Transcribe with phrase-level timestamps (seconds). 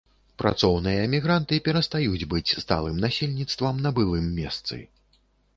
[0.41, 4.83] Працоўныя мігранты перастаюць быць сталым насельніцтвам на былым месцы.